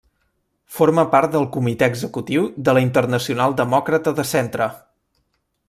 [0.77, 4.69] Forma part del Comitè Executiu de la Internacional Demòcrata de Centre.